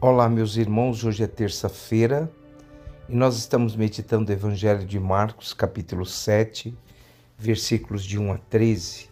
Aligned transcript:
Olá, 0.00 0.28
meus 0.28 0.56
irmãos. 0.56 1.02
Hoje 1.02 1.24
é 1.24 1.26
terça-feira 1.26 2.30
e 3.08 3.16
nós 3.16 3.36
estamos 3.36 3.74
meditando 3.74 4.30
o 4.30 4.32
Evangelho 4.32 4.86
de 4.86 4.96
Marcos, 4.96 5.52
capítulo 5.52 6.06
7, 6.06 6.72
versículos 7.36 8.04
de 8.04 8.16
1 8.16 8.32
a 8.32 8.38
13. 8.38 9.10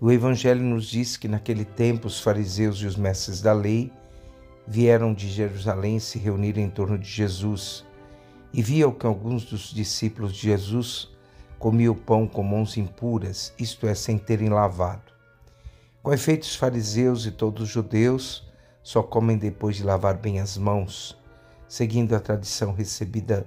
O 0.00 0.10
Evangelho 0.10 0.62
nos 0.62 0.86
diz 0.86 1.18
que 1.18 1.28
naquele 1.28 1.62
tempo 1.62 2.06
os 2.06 2.20
fariseus 2.20 2.78
e 2.78 2.86
os 2.86 2.96
mestres 2.96 3.42
da 3.42 3.52
lei 3.52 3.92
vieram 4.66 5.12
de 5.12 5.28
Jerusalém 5.28 5.98
se 5.98 6.18
reunir 6.18 6.56
em 6.56 6.70
torno 6.70 6.98
de 6.98 7.06
Jesus 7.06 7.84
e 8.50 8.62
viam 8.62 8.90
que 8.92 9.04
alguns 9.04 9.44
dos 9.44 9.74
discípulos 9.74 10.32
de 10.32 10.40
Jesus 10.40 11.10
comiam 11.58 11.94
pão 11.94 12.26
com 12.26 12.42
mãos 12.42 12.78
impuras, 12.78 13.52
isto 13.58 13.86
é, 13.86 13.94
sem 13.94 14.16
terem 14.16 14.48
lavado. 14.48 15.12
Com 16.02 16.14
efeito, 16.14 16.44
os 16.44 16.56
fariseus 16.56 17.26
e 17.26 17.30
todos 17.30 17.64
os 17.64 17.68
judeus 17.68 18.47
só 18.82 19.02
comem 19.02 19.36
depois 19.36 19.76
de 19.76 19.84
lavar 19.84 20.16
bem 20.16 20.40
as 20.40 20.56
mãos, 20.56 21.18
seguindo 21.68 22.14
a 22.14 22.20
tradição 22.20 22.72
recebida 22.72 23.46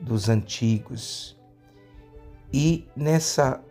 dos 0.00 0.28
antigos. 0.28 1.36
E 2.52 2.86
nessa 2.94 3.62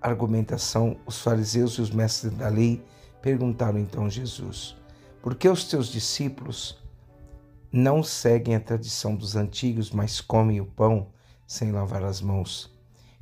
argumentação, 0.00 0.96
os 1.06 1.20
fariseus 1.20 1.72
e 1.74 1.80
os 1.80 1.90
mestres 1.90 2.32
da 2.34 2.48
lei 2.48 2.84
perguntaram 3.22 3.78
então 3.78 4.06
a 4.06 4.08
Jesus: 4.08 4.76
Por 5.22 5.34
que 5.34 5.48
os 5.48 5.64
teus 5.64 5.88
discípulos 5.88 6.78
não 7.72 8.02
seguem 8.02 8.54
a 8.54 8.60
tradição 8.60 9.14
dos 9.14 9.36
antigos, 9.36 9.90
mas 9.90 10.20
comem 10.20 10.60
o 10.60 10.66
pão 10.66 11.08
sem 11.46 11.72
lavar 11.72 12.04
as 12.04 12.20
mãos? 12.20 12.74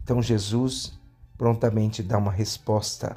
Então 0.02 0.22
Jesus 0.22 0.98
prontamente 1.36 2.02
dá 2.02 2.18
uma 2.18 2.32
resposta 2.32 3.16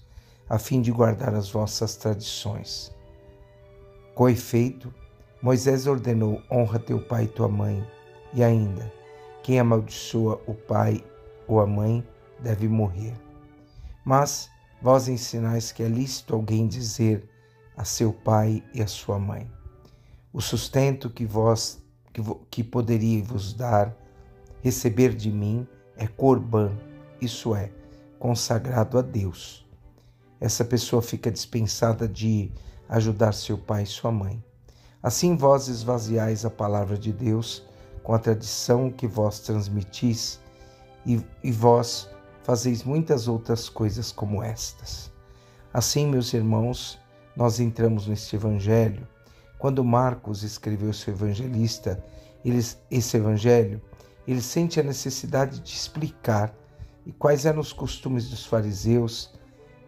a 0.51 0.59
fim 0.59 0.81
de 0.81 0.91
guardar 0.91 1.33
as 1.33 1.49
vossas 1.49 1.95
tradições. 1.95 2.93
Com 4.13 4.27
efeito, 4.27 4.93
Moisés 5.41 5.87
ordenou: 5.87 6.41
honra 6.51 6.77
teu 6.77 6.99
pai 6.99 7.23
e 7.23 7.27
tua 7.29 7.47
mãe, 7.47 7.81
e 8.33 8.43
ainda, 8.43 8.91
quem 9.43 9.61
amaldiçoa 9.61 10.41
o 10.45 10.53
pai 10.53 11.01
ou 11.47 11.61
a 11.61 11.65
mãe 11.65 12.05
deve 12.37 12.67
morrer. 12.67 13.13
Mas 14.03 14.49
vós 14.81 15.07
ensinais 15.07 15.71
que 15.71 15.83
é 15.83 15.87
lícito 15.87 16.35
alguém 16.35 16.67
dizer 16.67 17.29
a 17.77 17.85
seu 17.85 18.11
pai 18.11 18.61
e 18.73 18.81
a 18.81 18.87
sua 18.87 19.17
mãe: 19.17 19.49
O 20.33 20.41
sustento 20.41 21.09
que 21.09 21.25
vós 21.25 21.81
que, 22.11 22.21
que 22.49 22.61
poderia 22.61 23.23
vos 23.23 23.53
dar, 23.53 23.95
receber 24.61 25.15
de 25.15 25.31
mim, 25.31 25.65
é 25.95 26.07
corban, 26.07 26.77
isso 27.21 27.55
é, 27.55 27.71
consagrado 28.19 28.99
a 28.99 29.01
Deus 29.01 29.61
essa 30.41 30.65
pessoa 30.65 31.01
fica 31.03 31.31
dispensada 31.31 32.07
de 32.07 32.51
ajudar 32.89 33.31
seu 33.31 33.57
pai 33.57 33.83
e 33.83 33.87
sua 33.87 34.11
mãe. 34.11 34.43
Assim 35.01 35.37
vós 35.37 35.67
esvaziais 35.67 36.43
a 36.43 36.49
palavra 36.49 36.97
de 36.97 37.13
Deus 37.13 37.63
com 38.03 38.13
a 38.13 38.19
tradição 38.19 38.89
que 38.89 39.07
vós 39.07 39.39
transmitis, 39.39 40.39
e, 41.05 41.21
e 41.43 41.51
vós 41.51 42.09
fazeis 42.43 42.83
muitas 42.83 43.27
outras 43.27 43.69
coisas 43.69 44.11
como 44.11 44.41
estas. 44.41 45.11
Assim, 45.73 46.07
meus 46.07 46.33
irmãos, 46.33 46.99
nós 47.35 47.59
entramos 47.59 48.07
neste 48.07 48.35
evangelho. 48.35 49.07
Quando 49.57 49.83
Marcos 49.83 50.43
escreveu 50.43 50.91
seu 50.91 51.13
evangelista, 51.13 52.03
ele, 52.43 52.63
esse 52.89 53.17
evangelho, 53.17 53.81
ele 54.27 54.41
sente 54.41 54.79
a 54.79 54.83
necessidade 54.83 55.59
de 55.59 55.73
explicar 55.73 56.53
quais 57.17 57.45
eram 57.45 57.59
os 57.59 57.71
costumes 57.71 58.29
dos 58.29 58.45
fariseus, 58.45 59.31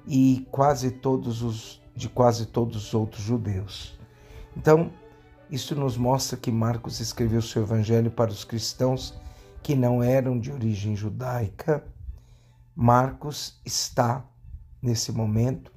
e 0.07 0.47
quase 0.51 0.91
todos 0.91 1.41
os 1.41 1.81
de 1.95 2.09
quase 2.09 2.47
todos 2.47 2.87
os 2.87 2.93
outros 2.93 3.23
judeus. 3.23 3.97
Então, 4.57 4.91
isso 5.49 5.75
nos 5.75 5.95
mostra 5.95 6.37
que 6.37 6.51
Marcos 6.51 6.99
escreveu 6.99 7.41
seu 7.41 7.61
evangelho 7.61 8.09
para 8.09 8.31
os 8.31 8.43
cristãos 8.43 9.13
que 9.61 9.75
não 9.75 10.01
eram 10.01 10.39
de 10.39 10.51
origem 10.51 10.95
judaica. 10.95 11.83
Marcos 12.75 13.59
está 13.63 14.25
nesse 14.81 15.11
momento 15.11 15.71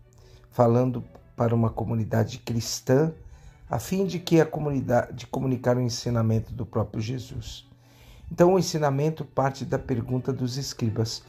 falando 0.50 1.04
para 1.36 1.54
uma 1.54 1.68
comunidade 1.68 2.38
cristã 2.38 3.12
a 3.68 3.78
fim 3.78 4.06
de 4.06 4.18
que 4.18 4.40
a 4.40 4.46
comunidade 4.46 5.12
de 5.12 5.26
comunicar 5.26 5.76
o 5.76 5.80
ensinamento 5.82 6.52
do 6.52 6.64
próprio 6.64 7.02
Jesus. 7.02 7.68
Então 8.32 8.54
o 8.54 8.58
ensinamento 8.58 9.24
parte 9.24 9.64
da 9.64 9.78
pergunta 9.78 10.32
dos 10.32 10.56
escribas: 10.56 11.22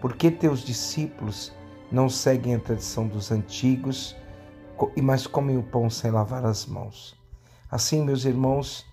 por 0.00 0.16
que 0.16 0.30
teus 0.30 0.60
discípulos 0.60 1.52
não 1.90 2.08
seguem 2.08 2.54
a 2.54 2.60
tradição 2.60 3.06
dos 3.06 3.32
antigos, 3.32 4.16
mas 5.02 5.26
comem 5.26 5.56
o 5.56 5.62
pão 5.62 5.90
sem 5.90 6.10
lavar 6.10 6.44
as 6.44 6.66
mãos. 6.66 7.18
Assim, 7.70 8.02
meus 8.04 8.24
irmãos, 8.24 8.86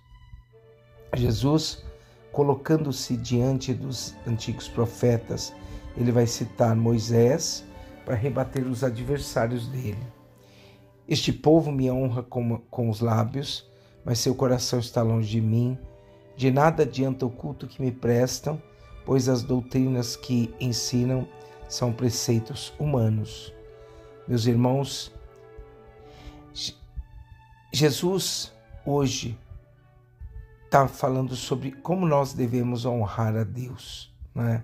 Jesus, 1.16 1.84
colocando-se 2.32 3.16
diante 3.16 3.74
dos 3.74 4.16
antigos 4.26 4.68
profetas, 4.68 5.54
ele 5.96 6.12
vai 6.12 6.28
citar 6.28 6.76
Moisés 6.76 7.64
para 8.06 8.16
rebater 8.16 8.66
os 8.66 8.84
adversários 8.84 9.68
dele. 9.68 10.06
Este 11.08 11.32
povo 11.32 11.72
me 11.72 11.90
honra 11.90 12.22
com, 12.22 12.60
com 12.70 12.90
os 12.90 13.00
lábios, 13.00 13.70
mas 14.04 14.20
seu 14.20 14.36
coração 14.36 14.80
está 14.80 15.02
longe 15.02 15.30
de 15.30 15.42
mim. 15.42 15.78
De 16.36 16.52
nada 16.52 16.84
adianta 16.84 17.26
o 17.26 17.30
culto 17.30 17.66
que 17.66 17.82
me 17.82 17.92
prestam, 17.92 18.62
pois 19.06 19.28
as 19.28 19.42
doutrinas 19.42 20.16
que 20.16 20.54
ensinam 20.60 21.28
são 21.68 21.92
preceitos 21.92 22.74
humanos. 22.80 23.54
Meus 24.28 24.46
irmãos, 24.46 25.12
Jesus 27.72 28.54
hoje 28.86 29.38
está 30.66 30.88
falando 30.88 31.36
sobre 31.36 31.72
como 31.72 32.06
nós 32.06 32.34
devemos 32.34 32.86
honrar 32.86 33.36
a 33.36 33.44
Deus. 33.44 34.14
Né? 34.34 34.64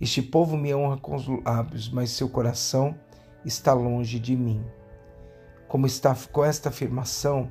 Este 0.00 0.20
povo 0.20 0.56
me 0.56 0.74
honra 0.74 0.96
com 0.98 1.14
os 1.14 1.26
lábios, 1.44 1.88
mas 1.88 2.10
seu 2.10 2.28
coração 2.28 2.98
está 3.44 3.72
longe 3.72 4.18
de 4.18 4.36
mim. 4.36 4.64
Como 5.68 5.86
está 5.86 6.14
com 6.30 6.44
esta 6.44 6.68
afirmação, 6.68 7.50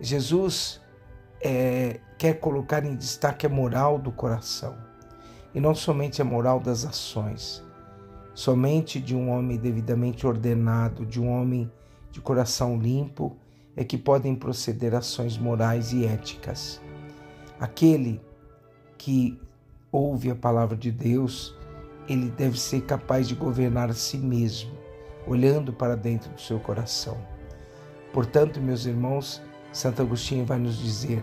Jesus 0.00 0.80
é, 1.40 2.00
quer 2.18 2.34
colocar 2.38 2.84
em 2.84 2.94
destaque 2.94 3.46
a 3.46 3.48
moral 3.48 3.98
do 3.98 4.12
coração 4.12 4.76
e 5.54 5.60
não 5.60 5.74
somente 5.74 6.22
a 6.22 6.24
moral 6.24 6.60
das 6.60 6.84
ações. 6.84 7.62
Somente 8.34 9.00
de 9.00 9.14
um 9.14 9.30
homem 9.30 9.56
devidamente 9.56 10.26
ordenado, 10.26 11.04
de 11.04 11.20
um 11.20 11.28
homem 11.28 11.70
de 12.10 12.20
coração 12.20 12.78
limpo, 12.78 13.36
é 13.76 13.84
que 13.84 13.98
podem 13.98 14.34
proceder 14.34 14.94
ações 14.94 15.36
morais 15.38 15.92
e 15.92 16.04
éticas. 16.04 16.80
Aquele 17.58 18.20
que 18.96 19.38
ouve 19.92 20.30
a 20.30 20.34
palavra 20.34 20.76
de 20.76 20.90
Deus, 20.90 21.56
ele 22.08 22.30
deve 22.30 22.58
ser 22.58 22.82
capaz 22.82 23.28
de 23.28 23.34
governar 23.34 23.90
a 23.90 23.94
si 23.94 24.18
mesmo, 24.18 24.72
olhando 25.26 25.72
para 25.72 25.96
dentro 25.96 26.30
do 26.30 26.40
seu 26.40 26.58
coração. 26.58 27.16
Portanto, 28.12 28.60
meus 28.60 28.86
irmãos, 28.86 29.42
Santo 29.72 30.02
Agostinho 30.02 30.44
vai 30.44 30.58
nos 30.58 30.78
dizer: 30.78 31.22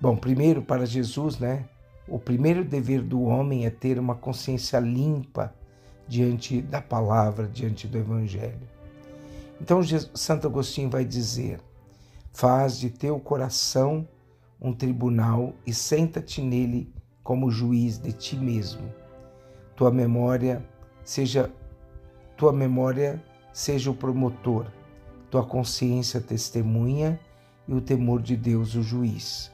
bom, 0.00 0.16
primeiro 0.16 0.62
para 0.62 0.86
Jesus, 0.86 1.38
né? 1.38 1.68
O 2.06 2.18
primeiro 2.18 2.64
dever 2.64 3.00
do 3.00 3.22
homem 3.22 3.64
é 3.64 3.70
ter 3.70 3.98
uma 3.98 4.14
consciência 4.14 4.78
limpa 4.78 5.54
diante 6.06 6.60
da 6.62 6.80
palavra, 6.80 7.48
diante 7.48 7.86
do 7.86 7.98
Evangelho. 7.98 8.68
Então, 9.60 9.80
Santo 10.14 10.46
Agostinho 10.46 10.90
vai 10.90 11.04
dizer: 11.04 11.60
faz 12.32 12.78
de 12.78 12.90
teu 12.90 13.18
coração 13.18 14.06
um 14.60 14.72
tribunal 14.72 15.54
e 15.66 15.72
senta-te 15.72 16.40
nele 16.40 16.92
como 17.22 17.50
juiz 17.50 17.98
de 17.98 18.12
ti 18.12 18.36
mesmo. 18.36 18.92
Tua 19.76 19.90
memória 19.90 20.64
seja 21.04 21.50
tua 22.36 22.52
memória 22.52 23.22
seja 23.52 23.90
o 23.90 23.94
promotor, 23.94 24.66
tua 25.30 25.44
consciência 25.44 26.20
testemunha 26.20 27.20
e 27.68 27.72
o 27.72 27.80
temor 27.80 28.20
de 28.20 28.36
Deus 28.36 28.74
o 28.74 28.82
juiz. 28.82 29.52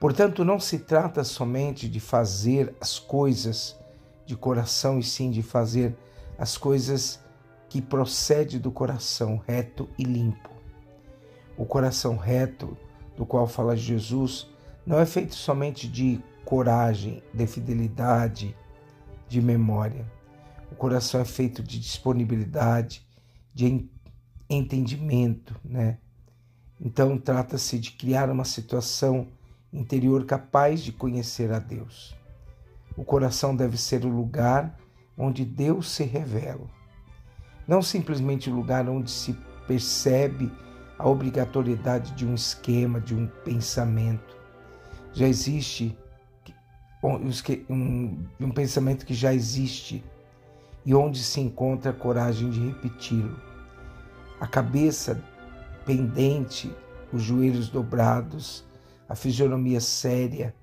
Portanto, 0.00 0.44
não 0.44 0.58
se 0.58 0.78
trata 0.78 1.22
somente 1.22 1.88
de 1.88 2.00
fazer 2.00 2.74
as 2.80 2.98
coisas 2.98 3.78
de 4.26 4.36
coração 4.36 4.98
e 4.98 5.02
sim 5.02 5.30
de 5.30 5.42
fazer 5.42 5.96
as 6.38 6.56
coisas 6.56 7.20
que 7.68 7.80
procede 7.80 8.58
do 8.58 8.70
coração 8.70 9.42
reto 9.46 9.88
e 9.98 10.04
limpo. 10.04 10.50
O 11.56 11.64
coração 11.64 12.16
reto, 12.16 12.76
do 13.16 13.24
qual 13.24 13.46
fala 13.46 13.76
Jesus, 13.76 14.48
não 14.86 14.98
é 14.98 15.06
feito 15.06 15.34
somente 15.34 15.88
de 15.88 16.20
coragem, 16.44 17.22
de 17.32 17.46
fidelidade, 17.46 18.56
de 19.28 19.40
memória. 19.40 20.06
O 20.70 20.74
coração 20.74 21.20
é 21.20 21.24
feito 21.24 21.62
de 21.62 21.78
disponibilidade, 21.78 23.06
de 23.52 23.88
entendimento, 24.48 25.58
né? 25.64 25.98
Então 26.80 27.16
trata-se 27.16 27.78
de 27.78 27.92
criar 27.92 28.28
uma 28.30 28.44
situação 28.44 29.28
interior 29.72 30.24
capaz 30.26 30.82
de 30.82 30.92
conhecer 30.92 31.50
a 31.52 31.58
Deus. 31.58 32.14
O 32.96 33.04
coração 33.04 33.54
deve 33.54 33.76
ser 33.76 34.04
o 34.04 34.08
lugar 34.08 34.78
onde 35.16 35.44
Deus 35.44 35.90
se 35.90 36.04
revela, 36.04 36.68
não 37.66 37.82
simplesmente 37.82 38.50
o 38.50 38.54
lugar 38.54 38.88
onde 38.88 39.10
se 39.10 39.32
percebe 39.66 40.50
a 40.98 41.08
obrigatoriedade 41.08 42.12
de 42.12 42.26
um 42.26 42.34
esquema, 42.34 43.00
de 43.00 43.14
um 43.14 43.26
pensamento. 43.44 44.36
Já 45.12 45.26
existe 45.26 45.96
um, 47.68 48.24
um 48.40 48.50
pensamento 48.50 49.04
que 49.04 49.14
já 49.14 49.34
existe 49.34 50.04
e 50.86 50.94
onde 50.94 51.22
se 51.22 51.40
encontra 51.40 51.90
a 51.90 51.94
coragem 51.94 52.50
de 52.50 52.60
repeti-lo. 52.60 53.36
A 54.40 54.46
cabeça 54.46 55.22
pendente, 55.84 56.74
os 57.12 57.22
joelhos 57.22 57.68
dobrados, 57.68 58.64
a 59.08 59.14
fisionomia 59.14 59.80
séria 59.80 60.54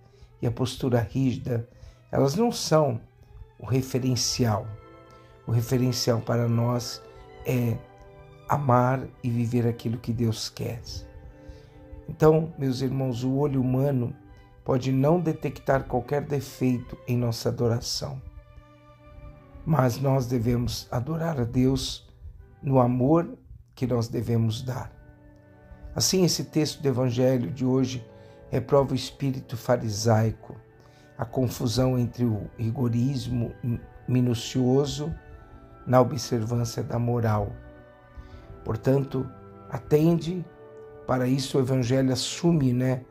e 0.42 0.48
a 0.48 0.52
postura 0.52 1.00
rígida, 1.00 1.68
elas 2.12 2.36
não 2.36 2.52
são 2.52 3.00
o 3.58 3.66
referencial. 3.66 4.68
O 5.48 5.52
referencial 5.52 6.20
para 6.20 6.48
nós 6.48 7.02
é 7.46 7.78
amar 8.50 9.08
e 9.24 9.30
viver 9.30 9.66
aquilo 9.66 9.98
que 9.98 10.12
Deus 10.12 10.50
quer. 10.50 10.82
Então, 12.10 12.54
meus 12.58 12.82
irmãos, 12.82 13.24
o 13.24 13.34
olho 13.38 13.62
humano 13.62 14.14
pode 14.66 14.92
não 14.92 15.20
detectar 15.20 15.86
qualquer 15.86 16.22
defeito 16.22 16.98
em 17.08 17.18
nossa 17.18 17.50
adoração, 17.50 18.22
mas 19.66 20.00
nós 20.00 20.28
devemos 20.28 20.88
adorar 20.92 21.40
a 21.40 21.46
Deus 21.46 22.08
no 22.62 22.80
amor 22.80 23.38
que 23.74 23.88
nós 23.88 24.08
devemos 24.08 24.62
dar. 24.62 24.92
Assim, 25.96 26.24
esse 26.24 26.44
texto 26.44 26.82
do 26.82 26.88
Evangelho 26.88 27.50
de 27.50 27.66
hoje 27.66 28.06
reprova 28.50 28.92
o 28.92 28.96
espírito 28.96 29.56
farisaico, 29.56 30.56
a 31.22 31.26
confusão 31.26 32.00
entre 32.00 32.26
o 32.26 32.50
rigorismo 32.58 33.54
minucioso 34.08 35.14
na 35.86 36.02
observância 36.02 36.82
da 36.82 36.98
moral. 36.98 37.52
Portanto, 38.66 39.30
atende, 39.70 40.44
para 41.06 41.28
isso 41.28 41.60
o 41.60 41.62
Evangelho 41.62 42.12
assume 42.12 42.74
né, 42.74 43.06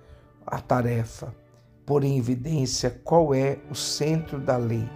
a 0.45 0.59
tarefa, 0.59 1.33
pôr 1.87 2.03
em 2.03 2.19
evidência 2.19 2.91
qual 2.91 3.33
é 3.33 3.61
o 3.71 3.77
centro 3.77 4.41
da 4.41 4.57
lei. 4.57 4.91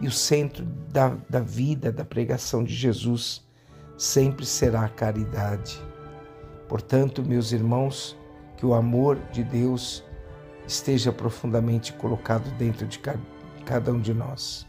E 0.00 0.06
o 0.06 0.12
centro 0.12 0.64
da, 0.64 1.16
da 1.28 1.40
vida, 1.40 1.90
da 1.90 2.04
pregação 2.04 2.62
de 2.62 2.72
Jesus, 2.72 3.44
sempre 3.98 4.46
será 4.46 4.84
a 4.84 4.88
caridade. 4.88 5.82
Portanto, 6.68 7.24
meus 7.24 7.50
irmãos, 7.50 8.16
que 8.56 8.64
o 8.64 8.72
amor 8.72 9.18
de 9.32 9.42
Deus 9.42 10.04
esteja 10.70 11.10
profundamente 11.10 11.92
colocado 11.92 12.48
dentro 12.56 12.86
de 12.86 13.00
cada 13.64 13.92
um 13.92 14.00
de 14.00 14.14
nós. 14.14 14.64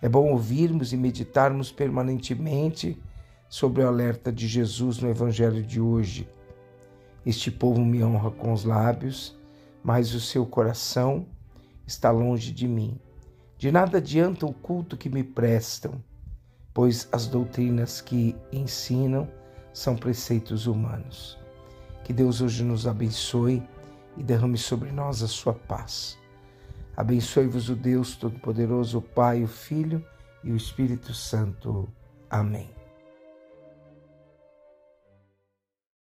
É 0.00 0.08
bom 0.08 0.30
ouvirmos 0.30 0.94
e 0.94 0.96
meditarmos 0.96 1.70
permanentemente 1.70 2.98
sobre 3.46 3.82
o 3.82 3.86
alerta 3.86 4.32
de 4.32 4.48
Jesus 4.48 5.00
no 5.00 5.10
Evangelho 5.10 5.62
de 5.62 5.78
hoje. 5.78 6.26
Este 7.26 7.50
povo 7.50 7.84
me 7.84 8.02
honra 8.02 8.30
com 8.30 8.54
os 8.54 8.64
lábios, 8.64 9.38
mas 9.84 10.14
o 10.14 10.20
seu 10.20 10.46
coração 10.46 11.26
está 11.86 12.10
longe 12.10 12.50
de 12.50 12.66
mim. 12.66 12.98
De 13.58 13.70
nada 13.70 13.98
adianta 13.98 14.46
o 14.46 14.52
culto 14.54 14.96
que 14.96 15.10
me 15.10 15.22
prestam, 15.22 16.02
pois 16.72 17.06
as 17.12 17.26
doutrinas 17.26 18.00
que 18.00 18.34
ensinam 18.50 19.28
são 19.74 19.94
preceitos 19.94 20.66
humanos. 20.66 21.38
Que 22.02 22.14
Deus 22.14 22.40
hoje 22.40 22.64
nos 22.64 22.86
abençoe 22.86 23.62
e 24.16 24.22
derrame 24.22 24.58
sobre 24.58 24.90
nós 24.90 25.22
a 25.22 25.28
sua 25.28 25.54
paz. 25.54 26.18
Abençoe-vos 26.96 27.68
o 27.68 27.74
Deus 27.74 28.16
Todo-Poderoso, 28.16 28.98
o 28.98 29.02
Pai, 29.02 29.42
o 29.42 29.48
Filho 29.48 30.04
e 30.44 30.50
o 30.50 30.56
Espírito 30.56 31.14
Santo. 31.14 31.88
Amém. 32.28 32.81